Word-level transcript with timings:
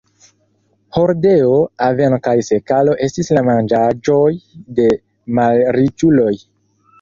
Hordeo, 0.97 1.59
aveno 1.87 2.19
kaj 2.27 2.33
sekalo 2.47 2.95
estis 3.09 3.29
la 3.39 3.43
manĝaĵoj 3.51 4.25
de 4.81 4.89
malriĉuloj. 5.41 6.35